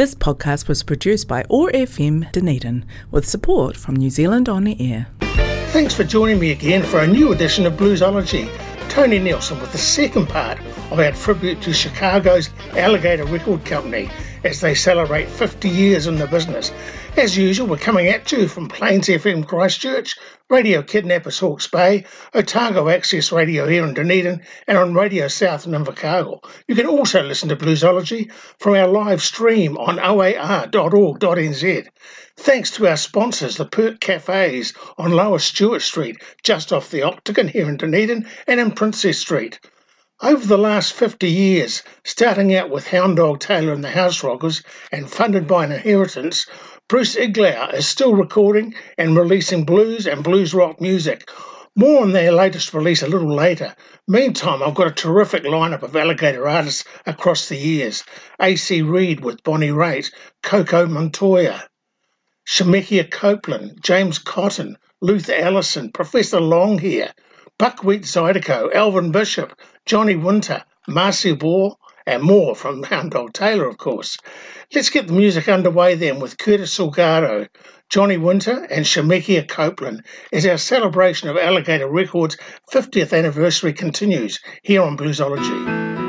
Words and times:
This 0.00 0.14
podcast 0.14 0.66
was 0.66 0.82
produced 0.82 1.28
by 1.28 1.44
OAR 1.50 1.70
FM 1.72 2.32
Dunedin 2.32 2.86
with 3.10 3.28
support 3.28 3.76
from 3.76 3.96
New 3.96 4.08
Zealand 4.08 4.48
On 4.48 4.66
Air. 4.66 5.08
Thanks 5.74 5.92
for 5.92 6.04
joining 6.04 6.38
me 6.38 6.52
again 6.52 6.82
for 6.82 7.00
a 7.00 7.06
new 7.06 7.32
edition 7.32 7.66
of 7.66 7.74
Bluesology. 7.74 8.48
Tony 8.88 9.18
Nielsen 9.18 9.60
with 9.60 9.72
the 9.72 9.76
second 9.76 10.26
part 10.26 10.58
of 10.90 10.98
our 11.00 11.12
tribute 11.12 11.60
to 11.60 11.74
Chicago's 11.74 12.48
Alligator 12.78 13.26
Record 13.26 13.62
Company 13.66 14.08
as 14.42 14.62
they 14.62 14.74
celebrate 14.74 15.28
50 15.28 15.68
years 15.68 16.06
in 16.06 16.16
the 16.16 16.26
business. 16.28 16.72
As 17.16 17.36
usual, 17.36 17.66
we're 17.66 17.76
coming 17.76 18.08
at 18.08 18.30
you 18.32 18.48
from 18.48 18.68
Plains 18.68 19.08
FM 19.08 19.46
Christchurch, 19.46 20.16
Radio 20.48 20.80
Kidnappers 20.82 21.38
Hawke's 21.38 21.66
Bay, 21.66 22.04
Otago 22.34 22.88
Access 22.88 23.30
Radio 23.30 23.66
here 23.68 23.84
in 23.84 23.94
Dunedin, 23.94 24.40
and 24.66 24.78
on 24.78 24.94
Radio 24.94 25.28
South 25.28 25.66
in 25.66 25.72
Invercargill. 25.72 26.42
You 26.66 26.74
can 26.74 26.86
also 26.86 27.22
listen 27.22 27.48
to 27.50 27.56
Bluesology 27.56 28.32
from 28.58 28.74
our 28.74 28.86
live 28.86 29.22
stream 29.22 29.76
on 29.76 29.98
oar.org.nz. 29.98 30.68
Thanks 32.36 32.70
to 32.70 32.86
our 32.88 32.96
sponsors, 32.96 33.56
the 33.56 33.66
Perk 33.66 34.00
Cafes 34.00 34.72
on 34.96 35.10
Lower 35.10 35.38
Stuart 35.38 35.82
Street, 35.82 36.16
just 36.42 36.72
off 36.72 36.90
the 36.90 37.02
Octagon 37.02 37.48
here 37.48 37.68
in 37.68 37.76
Dunedin, 37.76 38.26
and 38.46 38.60
in 38.60 38.70
Princes 38.70 39.18
Street. 39.18 39.60
Over 40.22 40.44
the 40.44 40.58
last 40.58 40.92
50 40.92 41.30
years, 41.30 41.82
starting 42.04 42.54
out 42.54 42.68
with 42.68 42.88
Hound 42.88 43.16
Dog 43.16 43.40
Taylor 43.40 43.72
and 43.72 43.82
the 43.82 43.88
House 43.88 44.22
Rockers 44.22 44.62
and 44.92 45.10
funded 45.10 45.46
by 45.46 45.64
an 45.64 45.72
inheritance, 45.72 46.46
Bruce 46.90 47.14
Iglauer 47.14 47.72
is 47.72 47.86
still 47.86 48.16
recording 48.16 48.74
and 48.98 49.16
releasing 49.16 49.62
blues 49.62 50.08
and 50.08 50.24
blues 50.24 50.52
rock 50.52 50.80
music. 50.80 51.30
More 51.76 52.02
on 52.02 52.10
their 52.10 52.32
latest 52.32 52.74
release 52.74 53.00
a 53.00 53.06
little 53.06 53.32
later. 53.32 53.76
Meantime, 54.08 54.60
I've 54.60 54.74
got 54.74 54.88
a 54.88 54.90
terrific 54.90 55.44
lineup 55.44 55.84
of 55.84 55.94
alligator 55.94 56.48
artists 56.48 56.82
across 57.06 57.48
the 57.48 57.54
years. 57.54 58.02
AC 58.40 58.82
Reed 58.82 59.20
with 59.20 59.44
Bonnie 59.44 59.68
Raitt, 59.68 60.10
Coco 60.42 60.84
Montoya, 60.86 61.62
Shemekia 62.44 63.08
Copeland, 63.08 63.78
James 63.80 64.18
Cotton, 64.18 64.76
Luther 65.00 65.36
Allison, 65.36 65.92
Professor 65.92 66.40
Longhair, 66.40 67.12
Buckwheat 67.56 68.02
Zydeco, 68.02 68.68
Elvin 68.74 69.12
Bishop, 69.12 69.56
Johnny 69.86 70.16
Winter, 70.16 70.64
Marcia 70.88 71.36
Ball, 71.36 71.78
and 72.10 72.22
more 72.24 72.56
from 72.56 72.82
Hound 72.90 73.12
Dog 73.12 73.32
Taylor, 73.32 73.66
of 73.66 73.78
course. 73.78 74.18
Let's 74.74 74.90
get 74.90 75.06
the 75.06 75.12
music 75.12 75.48
underway 75.48 75.94
then 75.94 76.18
with 76.18 76.38
Curtis 76.38 76.76
Salgado, 76.76 77.46
Johnny 77.88 78.18
Winter, 78.18 78.66
and 78.70 78.84
Shemekia 78.84 79.46
Copeland 79.48 80.04
as 80.32 80.44
our 80.44 80.58
celebration 80.58 81.28
of 81.28 81.36
Alligator 81.36 81.88
Records' 81.88 82.36
50th 82.72 83.16
anniversary 83.16 83.72
continues 83.72 84.40
here 84.62 84.82
on 84.82 84.96
Bluesology. 84.96 85.99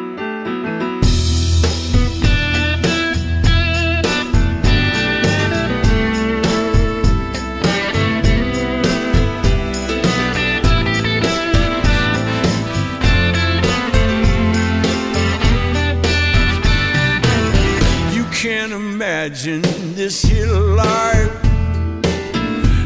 Imagine 19.22 19.62
this 19.94 20.24
here 20.24 20.48
life 20.48 21.46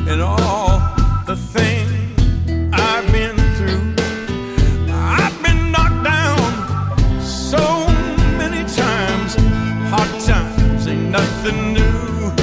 and 0.09 0.22
all 0.22 0.81
the 1.25 1.33
things 1.33 2.19
I've 2.73 3.09
been 3.09 3.38
through. 3.55 3.95
I've 4.91 5.41
been 5.41 5.72
knocked 5.72 6.03
down 6.03 6.38
so 7.22 7.88
many 8.38 8.67
times. 8.67 9.38
Hard 9.89 10.22
times 10.23 10.88
ain't 10.88 11.09
nothing 11.09 11.72
new. 11.72 12.33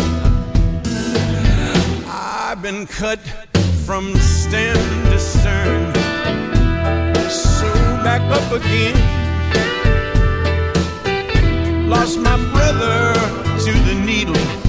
I've 2.09 2.63
been 2.63 2.87
cut 2.87 3.21
from 3.85 4.15
stem 4.17 4.75
to 5.11 5.19
stern, 5.19 5.93
so 7.29 7.71
back 8.03 8.23
up 8.23 8.53
again. 8.53 8.97
Lost 11.91 12.19
my 12.19 12.39
brother 12.53 13.42
to 13.65 13.71
the 13.71 13.95
needle. 13.95 14.62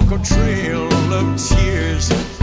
Walk 0.00 0.20
a 0.20 0.24
trail 0.24 1.12
of 1.12 1.36
tears. 1.36 2.37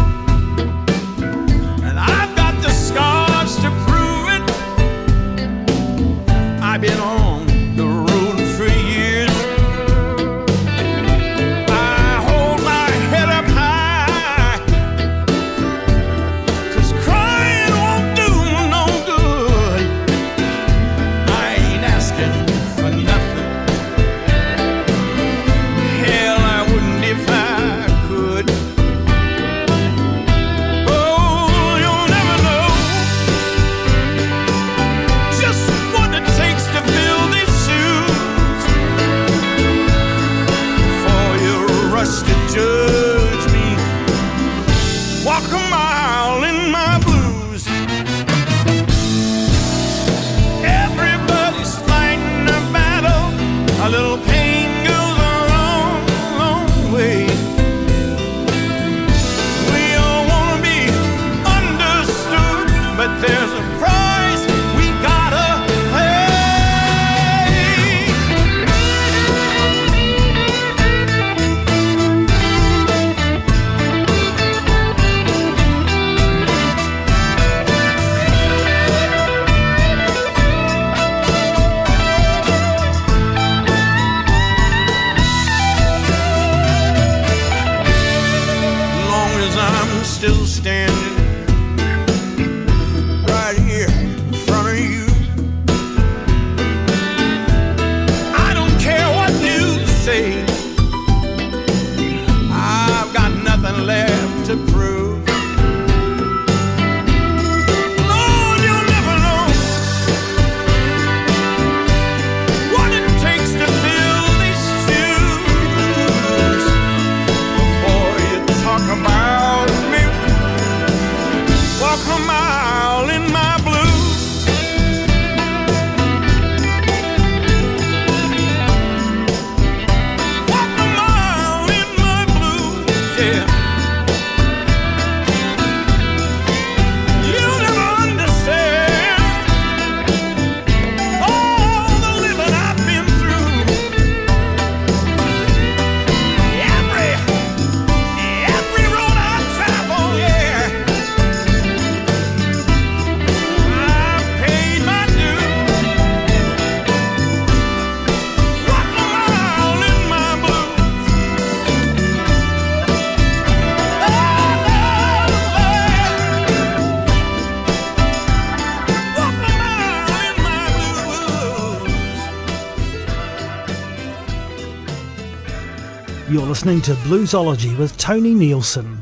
Listening 176.65 176.81
to 176.81 176.99
Bluesology 177.03 177.77
with 177.77 177.95
Tony 177.95 178.33
Nielsen. 178.33 178.97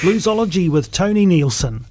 Bluesology 0.00 0.68
with 0.68 0.92
Tony 0.92 1.24
Nielsen. 1.24 1.86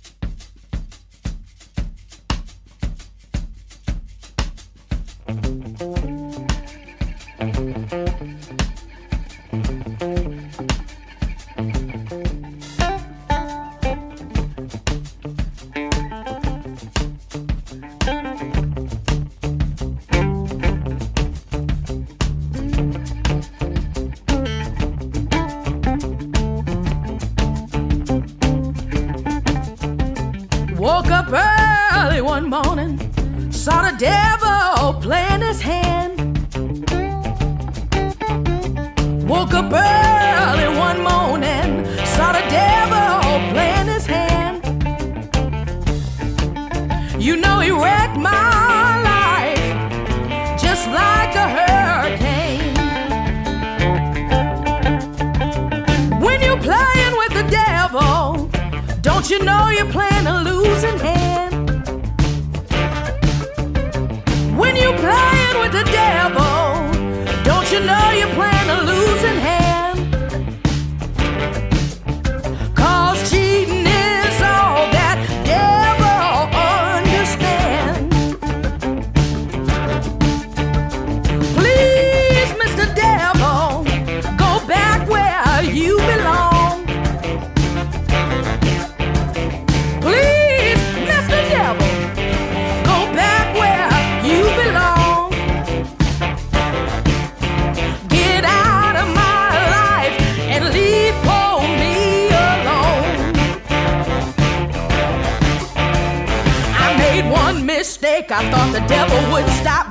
I 108.28 108.50
thought 108.50 108.74
the 108.74 108.80
devil 108.88 109.34
would 109.34 109.48
stop 109.62 109.85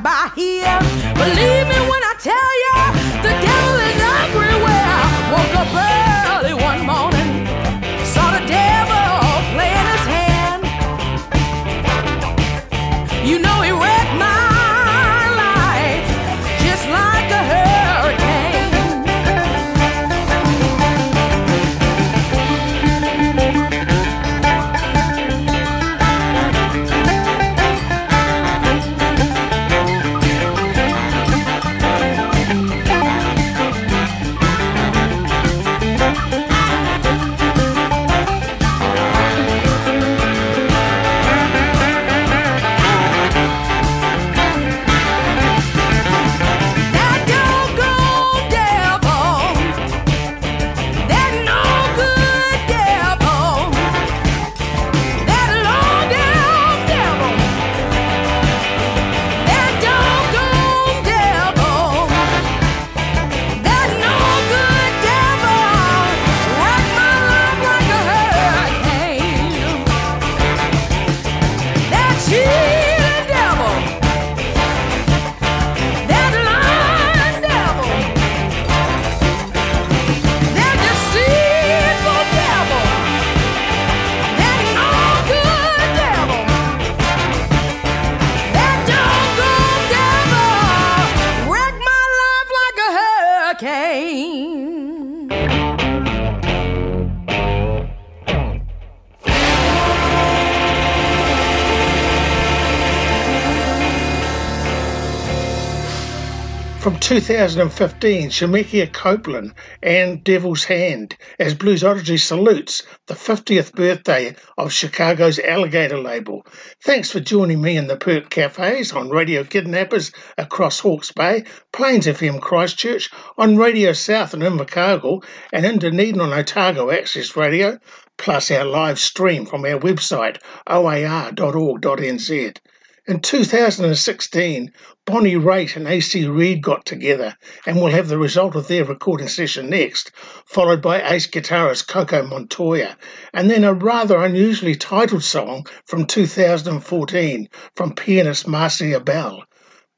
From 106.85 106.99
2015, 106.99 108.29
Shemekia 108.29 108.93
Copeland 108.93 109.55
and 109.83 110.23
Devil's 110.23 110.65
Hand 110.65 111.17
as 111.39 111.55
Bluesology 111.55 112.21
salutes 112.21 112.83
the 113.07 113.15
50th 113.15 113.73
birthday 113.73 114.37
of 114.59 114.71
Chicago's 114.71 115.39
Alligator 115.39 115.97
label. 115.97 116.47
Thanks 116.83 117.11
for 117.11 117.21
joining 117.21 117.63
me 117.63 117.79
in 117.79 117.87
the 117.87 117.97
Perk 117.97 118.29
Cafes 118.29 118.93
on 118.93 119.09
Radio 119.09 119.45
Kidnappers 119.45 120.13
across 120.37 120.81
Hawke's 120.81 121.11
Bay, 121.11 121.45
Plains 121.73 122.07
FM 122.07 122.39
Christchurch, 122.43 123.09
on 123.39 123.57
Radio 123.57 123.95
South 123.95 124.35
in 124.35 124.41
Invercargill, 124.41 125.25
and 125.55 125.65
in 125.65 125.79
Dunedin 125.79 126.21
on 126.21 126.35
Otago 126.35 126.91
Access 126.91 127.35
Radio, 127.35 127.79
plus 128.19 128.51
our 128.51 128.67
live 128.67 128.99
stream 128.99 129.47
from 129.47 129.65
our 129.65 129.81
website 129.81 130.37
oar.org.nz. 130.67 132.59
In 133.07 133.21
2016, 133.21 134.73
Bonnie 135.05 135.35
Raitt 135.35 135.77
and 135.77 135.87
AC 135.87 136.27
Reed 136.27 136.63
got 136.63 136.87
together, 136.87 137.37
and 137.67 137.77
we'll 137.77 137.93
have 137.93 138.09
the 138.09 138.17
result 138.17 138.57
of 138.57 138.67
their 138.67 138.83
recording 138.83 139.29
session 139.29 139.69
next, 139.69 140.11
followed 140.47 140.81
by 140.81 141.07
ace 141.13 141.27
guitarist 141.27 141.87
Coco 141.87 142.27
Montoya, 142.27 142.97
and 143.35 143.51
then 143.51 143.63
a 143.63 143.75
rather 143.75 144.17
unusually 144.25 144.75
titled 144.75 145.23
song 145.23 145.67
from 145.85 146.07
2014 146.07 147.47
from 147.77 147.95
pianist 147.95 148.49
Marcia 148.49 148.99
Ball. 149.01 149.45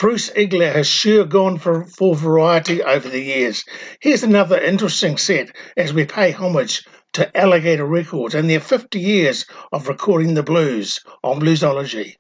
Bruce 0.00 0.30
Iglauer 0.30 0.74
has 0.74 0.88
sure 0.88 1.24
gone 1.24 1.58
for, 1.58 1.86
for 1.86 2.16
variety 2.16 2.82
over 2.82 3.08
the 3.08 3.22
years. 3.22 3.64
Here's 4.00 4.24
another 4.24 4.60
interesting 4.60 5.16
set 5.16 5.54
as 5.76 5.92
we 5.92 6.06
pay 6.06 6.32
homage 6.32 6.84
to 7.12 7.34
Alligator 7.38 7.86
Records 7.86 8.34
and 8.34 8.50
their 8.50 8.58
50 8.58 8.98
years 8.98 9.46
of 9.70 9.86
recording 9.86 10.34
the 10.34 10.42
blues 10.42 10.98
on 11.22 11.40
Bluesology. 11.40 12.16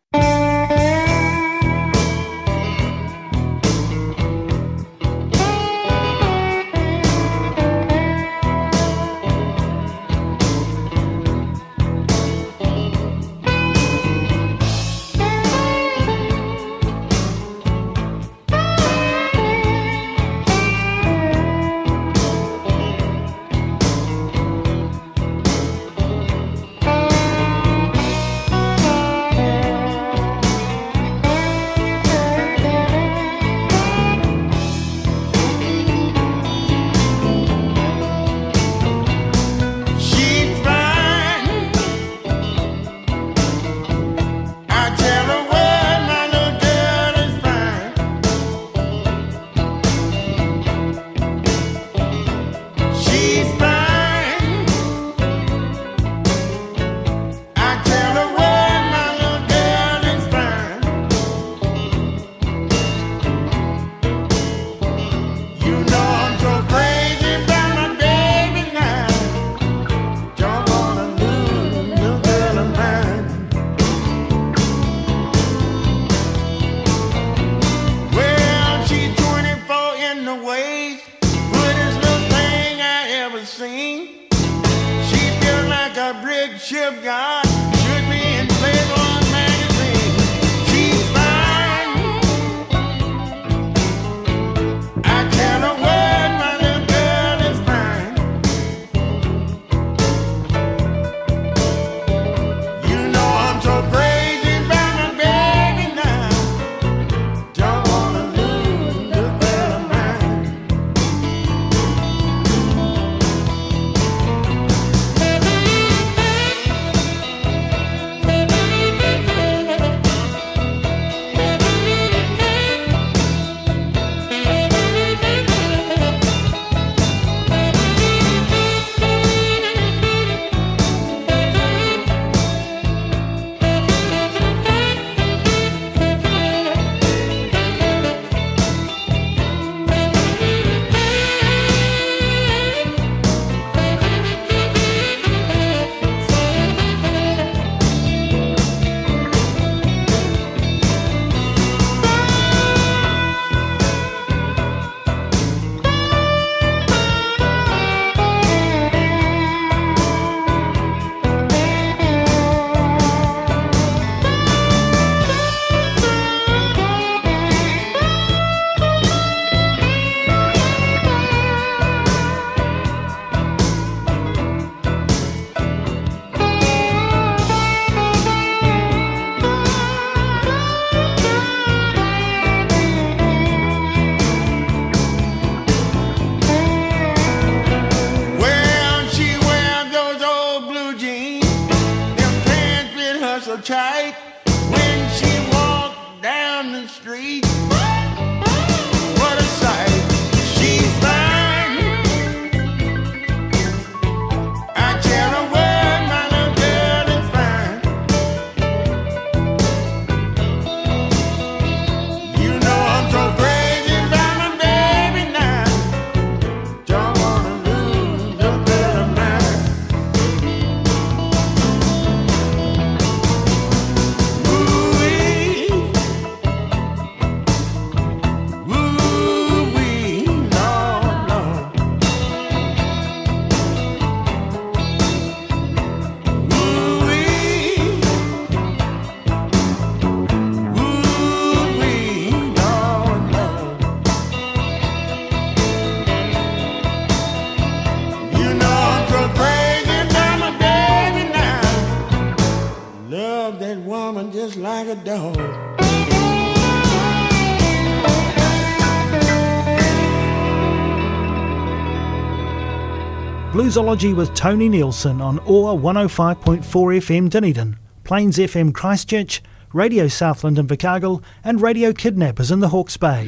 Bluesology 263.66 264.14
with 264.14 264.32
Tony 264.32 264.68
Nielsen 264.68 265.20
on 265.20 265.40
OAR 265.40 265.76
105.4 265.76 266.62
FM 266.62 267.28
Dunedin, 267.28 267.76
Plains 268.04 268.38
FM 268.38 268.72
Christchurch, 268.72 269.42
Radio 269.72 270.06
Southland 270.06 270.56
in 270.56 270.68
Invercargill, 270.68 271.20
and 271.42 271.60
Radio 271.60 271.92
Kidnappers 271.92 272.52
in 272.52 272.60
the 272.60 272.68
Hawke's 272.68 272.96
Bay. 272.96 273.26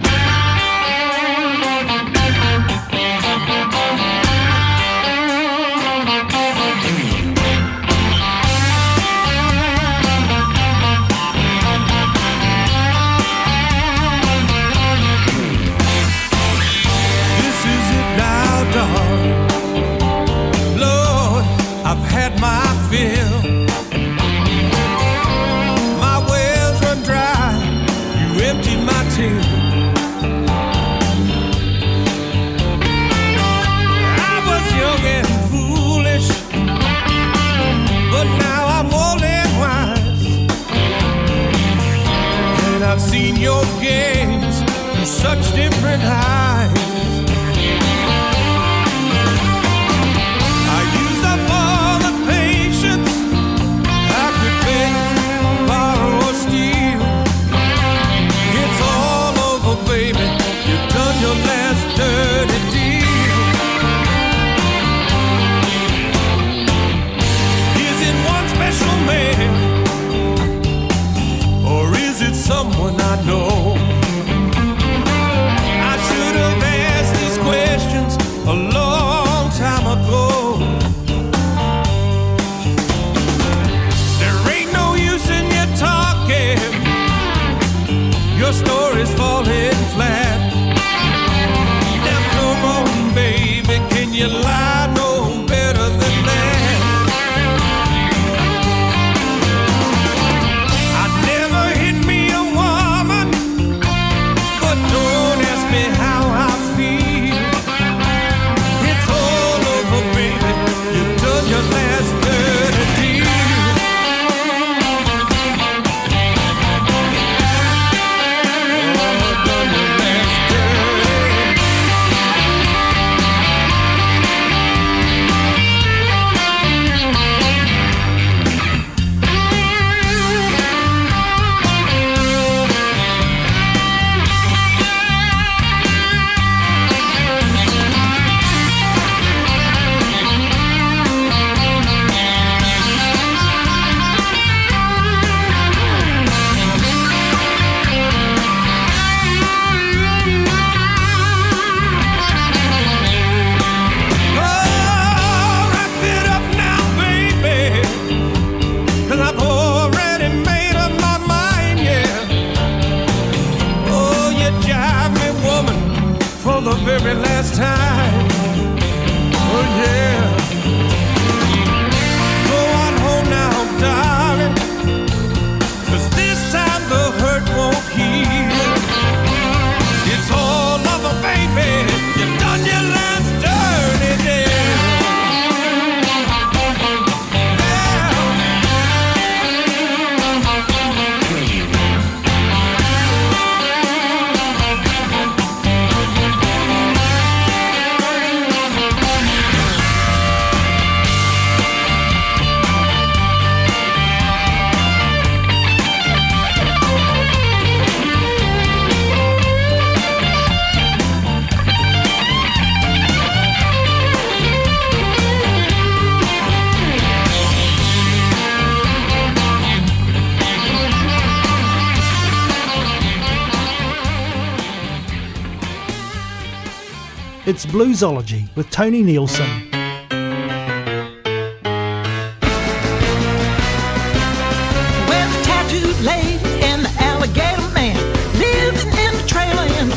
It's 45.20 46.37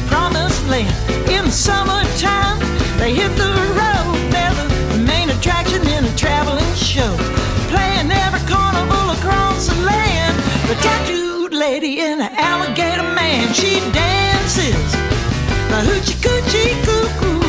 promised 0.07 0.67
land. 0.67 0.93
In 1.29 1.45
the 1.45 1.51
summertime, 1.51 2.59
they 2.99 3.13
hit 3.13 3.31
the 3.37 3.53
road. 3.79 4.15
They're 4.31 4.53
the 4.91 5.03
main 5.07 5.29
attraction 5.29 5.81
in 5.87 6.03
a 6.05 6.15
traveling 6.17 6.73
show. 6.75 7.15
Playing 7.71 8.11
every 8.11 8.43
carnival 8.51 9.11
across 9.17 9.67
the 9.67 9.75
land. 9.81 10.35
The 10.67 10.75
tattooed 10.75 11.53
lady 11.53 12.01
and 12.01 12.19
the 12.19 12.31
alligator 12.33 13.07
man, 13.15 13.53
she 13.53 13.79
dances 13.91 14.91
the 15.71 15.79
hoochie 15.87 16.19
coochie 16.21 17.40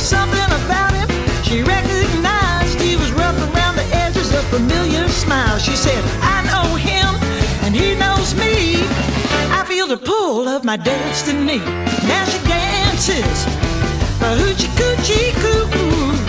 was 0.00 0.08
something 0.08 0.50
about 0.64 0.92
him 0.94 1.08
she 1.42 1.62
recognized. 1.62 2.80
He 2.80 2.96
was 2.96 3.12
rough 3.12 3.36
around 3.54 3.76
the 3.76 3.86
edges, 3.92 4.32
a 4.32 4.42
familiar 4.54 5.08
smile. 5.08 5.58
She 5.58 5.76
said, 5.76 6.02
I 6.22 6.38
know 6.50 6.76
him, 6.76 7.10
and 7.64 7.74
he 7.74 7.94
knows 7.94 8.34
me. 8.34 8.84
I 9.58 9.64
feel 9.66 9.86
the 9.86 9.96
pull 9.96 10.48
of 10.48 10.64
my 10.64 10.76
destiny. 10.76 11.58
Now 12.12 12.24
she 12.24 12.38
dances, 12.48 13.38
a 14.26 14.30
hoochie 14.40 14.70
coochie 14.78 15.32
coo. 15.42 16.19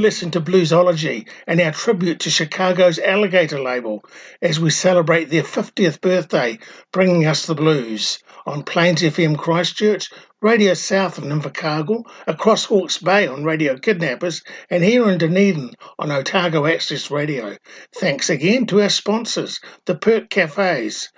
You're 0.00 0.10
to 0.30 0.40
Bluesology 0.40 1.28
and 1.46 1.60
our 1.60 1.72
tribute 1.72 2.20
to 2.20 2.30
Chicago's 2.30 2.98
Alligator 2.98 3.60
label 3.60 4.02
as 4.40 4.58
we 4.58 4.70
celebrate 4.70 5.28
their 5.28 5.42
50th 5.42 6.00
birthday, 6.00 6.58
bringing 6.90 7.26
us 7.26 7.44
the 7.44 7.54
blues 7.54 8.18
on 8.46 8.62
Plains 8.62 9.02
FM 9.02 9.36
Christchurch, 9.36 10.08
Radio 10.40 10.72
South 10.72 11.18
of 11.18 11.24
Invercargill, 11.24 12.04
across 12.26 12.64
Hawke's 12.64 12.96
Bay 12.96 13.26
on 13.26 13.44
Radio 13.44 13.76
Kidnappers, 13.76 14.42
and 14.70 14.82
here 14.82 15.06
in 15.10 15.18
Dunedin 15.18 15.74
on 15.98 16.10
Otago 16.10 16.64
Access 16.64 17.10
Radio. 17.10 17.58
Thanks 17.94 18.30
again 18.30 18.64
to 18.68 18.80
our 18.80 18.88
sponsors, 18.88 19.60
the 19.84 19.94
Perk 19.94 20.30
Cafes. 20.30 21.10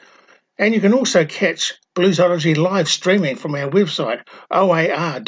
And 0.58 0.74
you 0.74 0.80
can 0.80 0.92
also 0.92 1.24
catch 1.24 1.74
Bluesology 1.94 2.56
live 2.56 2.88
streaming 2.88 3.36
from 3.36 3.54
our 3.54 3.70
website, 3.70 4.22
oar.org.nz. 4.50 5.22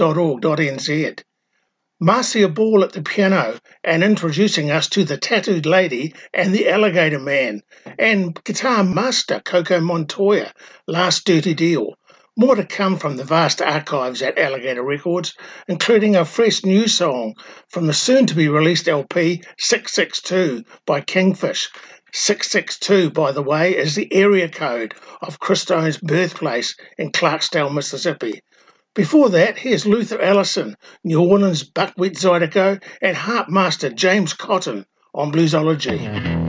Marcia 2.01 2.49
Ball 2.49 2.83
at 2.83 2.93
the 2.93 3.03
piano 3.03 3.57
and 3.85 4.03
introducing 4.03 4.69
us 4.69 4.89
to 4.89 5.05
the 5.05 5.17
Tattooed 5.17 5.65
Lady 5.65 6.13
and 6.33 6.53
the 6.53 6.69
Alligator 6.69 7.21
Man, 7.21 7.63
and 8.01 8.43
guitar 8.43 8.83
master 8.83 9.39
Coco 9.39 9.79
Montoya, 9.79 10.53
Last 10.89 11.25
Dirty 11.25 11.55
Deal. 11.55 11.95
More 12.37 12.57
to 12.57 12.65
come 12.65 12.99
from 12.99 13.17
the 13.17 13.23
vast 13.23 13.63
archives 13.63 14.23
at 14.23 14.37
Alligator 14.37 14.83
Records, 14.83 15.35
including 15.69 16.17
a 16.17 16.25
fresh 16.25 16.65
new 16.65 16.89
song 16.89 17.35
from 17.69 17.87
the 17.87 17.95
soon 17.95 18.27
to 18.27 18.35
be 18.35 18.49
released 18.49 18.89
LP 18.89 19.45
662 19.57 20.65
by 20.85 21.01
Kingfish. 21.01 21.71
662, 22.13 23.11
by 23.11 23.31
the 23.31 23.41
way, 23.41 23.77
is 23.77 23.95
the 23.95 24.13
area 24.13 24.49
code 24.49 24.95
of 25.23 25.39
Christone's 25.39 25.99
birthplace 25.99 26.75
in 26.99 27.13
Clarksdale, 27.13 27.73
Mississippi. 27.73 28.41
Before 28.95 29.29
that, 29.31 29.59
here's 29.59 29.87
Luther 29.87 30.23
Allison, 30.23 30.77
New 31.03 31.21
Orleans 31.21 31.65
Buckwheat 31.65 32.15
Zydeco, 32.15 32.81
and 33.03 33.17
harp 33.17 33.49
master 33.49 33.91
James 33.91 34.35
Cotton 34.35 34.87
on 35.13 35.33
Bluesology. 35.33 36.41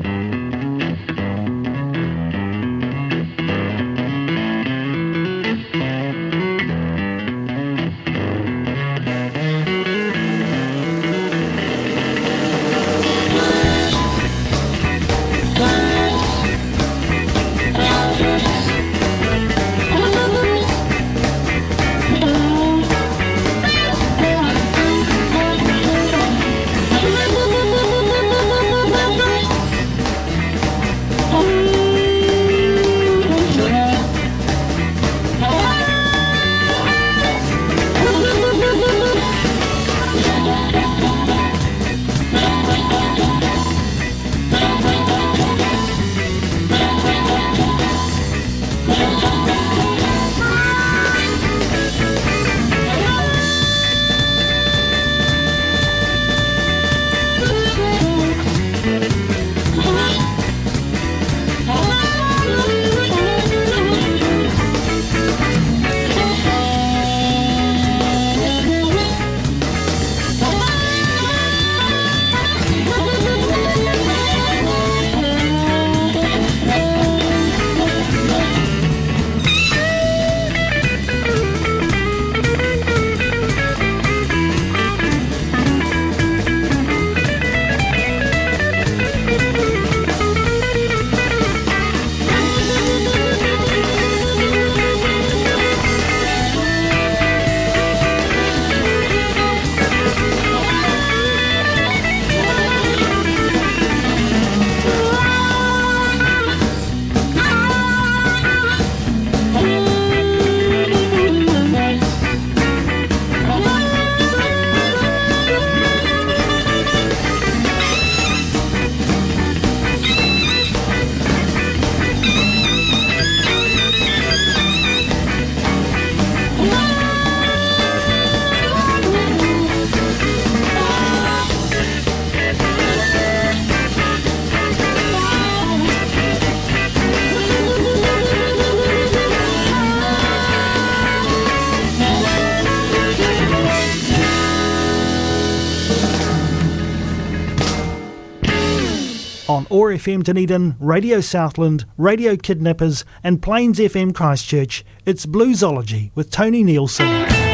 OAR 149.71 149.91
FM 149.91 150.23
Dunedin, 150.23 150.75
Radio 150.79 151.21
Southland, 151.21 151.85
Radio 151.97 152.35
Kidnappers, 152.35 153.03
and 153.23 153.41
Plains 153.41 153.79
FM 153.79 154.13
Christchurch, 154.13 154.85
it's 155.05 155.25
Bluesology 155.25 156.11
with 156.15 156.29
Tony 156.29 156.63
Nielsen. 156.63 157.44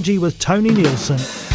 Bluesology 0.00 0.18
with 0.18 0.38
Tony 0.38 0.70
Nielsen. 0.70 1.49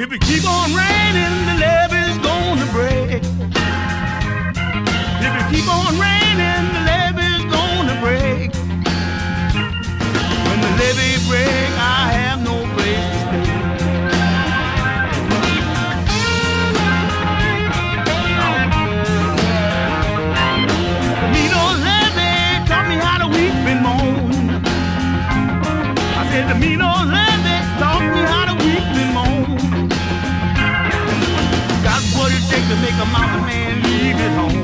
If 0.00 0.12
it 0.12 0.20
keep 0.20 0.44
on 0.48 0.72
raining, 0.76 1.46
the 1.46 1.54
levee's 1.58 2.18
gonna 2.18 2.66
break. 2.70 3.20
If 5.26 5.32
it 5.34 5.46
keep 5.50 5.66
on 5.66 5.98
raining, 5.98 6.72
the 6.72 6.82
levee's 6.86 7.44
gonna 7.50 8.00
break. 8.00 8.54
When 10.46 10.60
the 10.60 10.70
levee 10.78 11.18
breaks. 11.26 11.77
make 32.80 32.94
a 32.94 33.06
mountain 33.06 33.44
man 33.46 33.82
leave 33.82 34.18
his 34.18 34.34
home. 34.34 34.57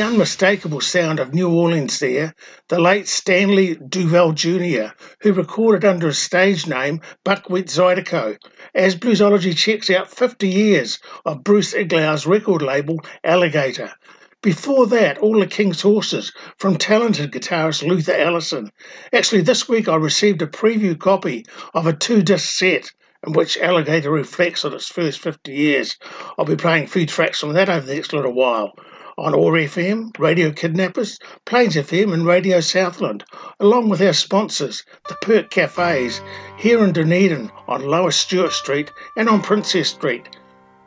The 0.00 0.06
unmistakable 0.06 0.80
sound 0.80 1.20
of 1.20 1.34
New 1.34 1.50
Orleans 1.52 1.98
there, 1.98 2.34
the 2.68 2.80
late 2.80 3.06
Stanley 3.06 3.76
Dural 3.76 4.34
Jr., 4.34 4.94
who 5.20 5.34
recorded 5.34 5.84
under 5.84 6.06
his 6.06 6.16
stage 6.16 6.66
name 6.66 7.02
Buckwheat 7.22 7.66
Zydeco, 7.66 8.38
as 8.74 8.96
Bluesology 8.96 9.54
checks 9.54 9.90
out 9.90 10.10
50 10.10 10.48
years 10.48 11.00
of 11.26 11.44
Bruce 11.44 11.74
Iglauer's 11.74 12.26
record 12.26 12.62
label 12.62 12.96
Alligator. 13.22 13.92
Before 14.40 14.86
that, 14.86 15.18
all 15.18 15.38
the 15.38 15.46
King's 15.46 15.82
Horses 15.82 16.32
from 16.56 16.78
talented 16.78 17.30
guitarist 17.30 17.86
Luther 17.86 18.14
Allison. 18.14 18.72
Actually, 19.12 19.42
this 19.42 19.68
week 19.68 19.86
I 19.86 19.96
received 19.96 20.40
a 20.40 20.46
preview 20.46 20.98
copy 20.98 21.44
of 21.74 21.86
a 21.86 21.92
two 21.92 22.22
disc 22.22 22.50
set 22.52 22.90
in 23.26 23.34
which 23.34 23.58
Alligator 23.58 24.10
reflects 24.10 24.64
on 24.64 24.72
its 24.72 24.88
first 24.88 25.18
50 25.18 25.52
years. 25.52 25.98
I'll 26.38 26.46
be 26.46 26.56
playing 26.56 26.84
a 26.84 26.86
few 26.88 27.04
tracks 27.04 27.40
from 27.40 27.52
that 27.52 27.68
over 27.68 27.84
the 27.84 27.96
next 27.96 28.14
little 28.14 28.32
while 28.32 28.72
on 29.20 29.34
OAR 29.34 29.52
FM, 29.52 30.18
Radio 30.18 30.50
Kidnappers, 30.50 31.18
Plains 31.44 31.76
FM, 31.76 32.14
and 32.14 32.24
Radio 32.24 32.60
Southland, 32.60 33.22
along 33.60 33.90
with 33.90 34.00
our 34.00 34.14
sponsors, 34.14 34.82
the 35.08 35.14
Perk 35.20 35.50
Cafes, 35.50 36.22
here 36.56 36.82
in 36.82 36.92
Dunedin 36.92 37.50
on 37.68 37.86
Lower 37.86 38.12
Stuart 38.12 38.52
Street 38.52 38.90
and 39.18 39.28
on 39.28 39.42
Princes 39.42 39.88
Street. 39.88 40.26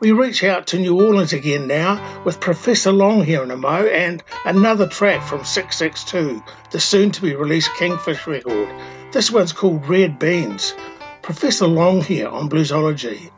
We 0.00 0.10
reach 0.10 0.42
out 0.42 0.66
to 0.66 0.78
New 0.80 1.00
Orleans 1.00 1.32
again 1.32 1.68
now 1.68 2.22
with 2.24 2.40
Professor 2.40 2.90
Longhair 2.90 3.44
in 3.44 3.52
a 3.52 3.56
mo 3.56 3.86
and 3.86 4.20
another 4.44 4.88
track 4.88 5.24
from 5.26 5.44
662, 5.44 6.42
the 6.72 6.80
soon 6.80 7.12
to 7.12 7.22
be 7.22 7.36
released 7.36 7.70
Kingfish 7.78 8.26
record. 8.26 8.68
This 9.12 9.30
one's 9.30 9.52
called 9.52 9.88
Red 9.88 10.18
Beans. 10.18 10.74
Professor 11.22 11.66
Longhair 11.66 12.30
on 12.30 12.50
Bluesology. 12.50 13.30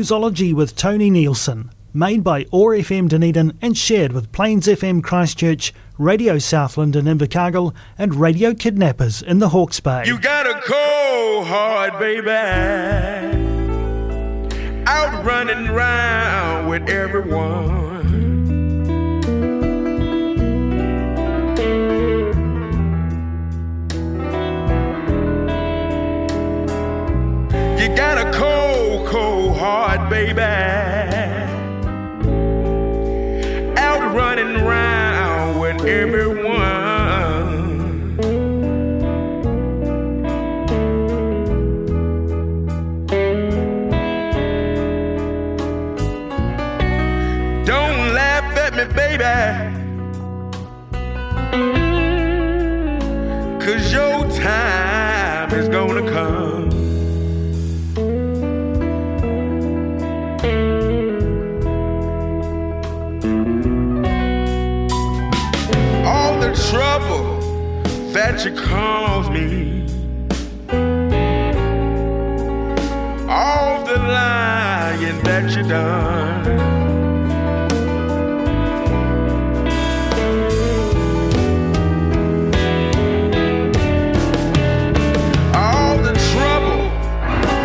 Bluesology 0.00 0.54
with 0.54 0.76
Tony 0.76 1.10
Nielsen, 1.10 1.70
made 1.92 2.24
by 2.24 2.46
OAR 2.52 2.72
FM 2.72 3.10
Dunedin 3.10 3.52
and 3.60 3.76
shared 3.76 4.12
with 4.12 4.32
Plains 4.32 4.66
FM 4.66 5.02
Christchurch, 5.02 5.74
Radio 5.98 6.38
Southland 6.38 6.96
in 6.96 7.04
Invercargill, 7.04 7.74
and 7.98 8.14
Radio 8.14 8.54
Kidnappers 8.54 9.20
in 9.20 9.40
the 9.40 9.50
Hawke's 9.50 9.78
Bay. 9.78 10.04
You 10.06 10.18
got 10.18 10.46
a 10.46 10.58
cold 10.62 11.46
heart, 11.48 11.98
baby 12.00 12.30
out 14.86 15.22
running 15.22 15.68
round 15.70 16.70
with 16.70 16.88
everyone. 16.88 17.90
You 27.78 27.94
got 27.94 28.16
a 28.16 28.30
cold 28.32 28.59
baby. 30.10 30.79
she 68.42 68.50
calls 68.52 69.28
me. 69.28 69.84
All 73.28 73.84
the 73.84 73.98
lying 73.98 75.22
that 75.24 75.54
you 75.54 75.62
done. 75.68 76.80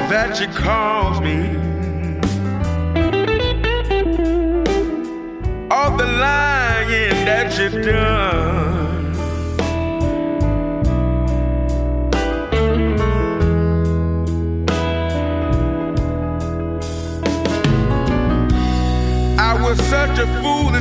That 0.10 0.40
you 0.40 0.48
call 0.48 0.95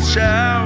shout. 0.05 0.63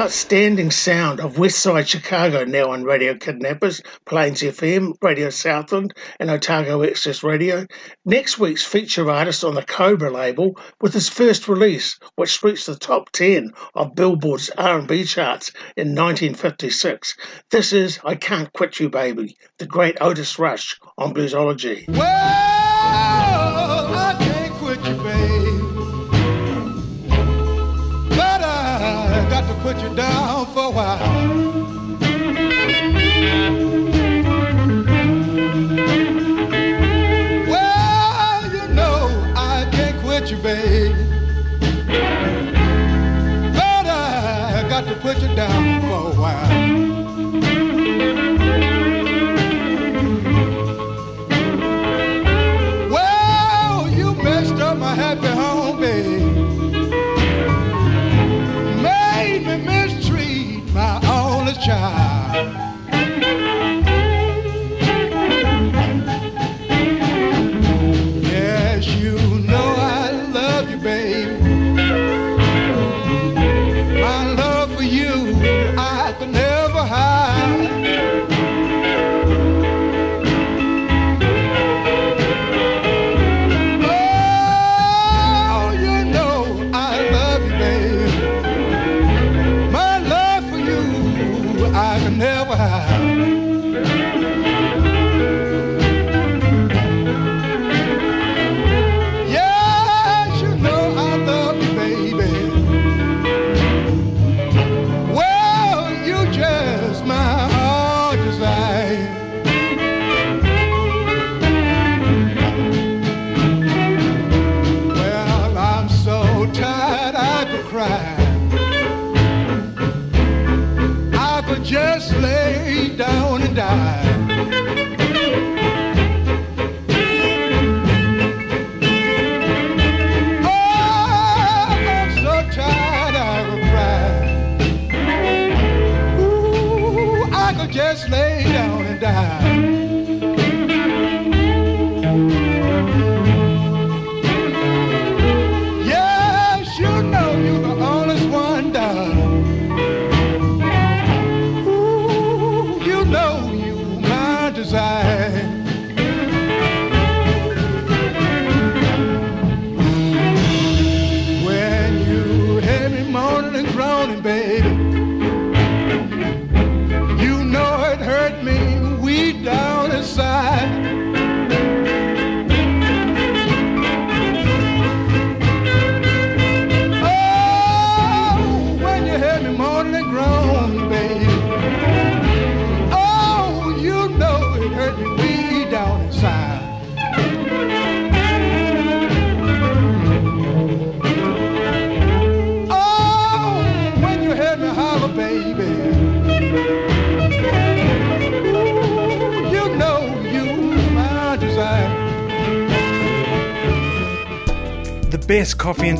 Outstanding 0.00 0.70
sound 0.70 1.20
of 1.20 1.34
Westside 1.34 1.86
Chicago 1.86 2.42
now 2.42 2.70
on 2.70 2.84
Radio 2.84 3.14
Kidnappers, 3.14 3.82
Plains 4.06 4.40
FM, 4.40 4.94
Radio 5.02 5.28
Southland, 5.28 5.92
and 6.18 6.30
Otago 6.30 6.82
Access 6.82 7.22
Radio. 7.22 7.66
Next 8.06 8.38
week's 8.38 8.64
feature 8.64 9.10
artist 9.10 9.44
on 9.44 9.56
the 9.56 9.62
Cobra 9.62 10.10
label 10.10 10.58
with 10.80 10.94
his 10.94 11.10
first 11.10 11.48
release, 11.48 11.98
which 12.16 12.42
reached 12.42 12.64
the 12.64 12.76
top 12.76 13.12
10 13.12 13.52
of 13.74 13.94
Billboard's 13.94 14.48
R&B 14.56 15.04
charts 15.04 15.50
in 15.76 15.88
1956. 15.88 17.14
This 17.50 17.74
is 17.74 17.98
I 18.02 18.14
Can't 18.14 18.50
Quit 18.54 18.80
You 18.80 18.88
Baby, 18.88 19.36
the 19.58 19.66
great 19.66 19.98
Otis 20.00 20.38
Rush 20.38 20.80
on 20.96 21.12
Bluesology. 21.12 21.86
Well, 21.88 22.49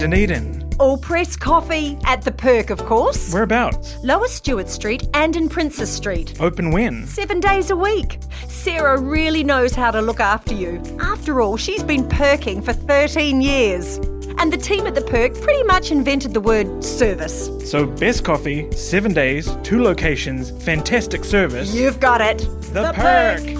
Dunedin. 0.01 0.67
Allpress 0.79 1.37
coffee 1.39 1.99
at 2.05 2.23
the 2.23 2.33
Perk, 2.33 2.71
of 2.71 2.79
course. 2.87 3.35
Whereabouts? 3.35 3.99
Lower 4.03 4.29
Stuart 4.29 4.71
Street 4.71 5.07
and 5.13 5.37
in 5.37 5.47
Princes 5.47 5.93
Street. 5.93 6.41
Open 6.41 6.71
when? 6.71 7.07
Seven 7.07 7.39
days 7.39 7.69
a 7.69 7.77
week. 7.77 8.19
Sarah 8.49 8.99
really 8.99 9.45
knows 9.45 9.75
how 9.75 9.91
to 9.91 10.01
look 10.01 10.19
after 10.19 10.55
you. 10.55 10.83
After 11.01 11.43
all, 11.43 11.59
she's 11.59 11.83
been 11.83 12.09
perking 12.09 12.63
for 12.63 12.73
13 12.73 13.43
years. 13.43 13.99
And 14.39 14.51
the 14.51 14.57
team 14.57 14.87
at 14.87 14.95
the 14.95 15.03
Perk 15.03 15.39
pretty 15.43 15.65
much 15.65 15.91
invented 15.91 16.33
the 16.33 16.41
word 16.41 16.83
service. 16.83 17.51
So, 17.71 17.85
best 17.85 18.25
coffee, 18.25 18.73
seven 18.73 19.13
days, 19.13 19.55
two 19.63 19.83
locations, 19.83 20.51
fantastic 20.65 21.25
service. 21.25 21.75
You've 21.75 22.01
got 22.01 22.23
it. 22.23 22.39
The, 22.73 22.91
Perk. 22.95 23.60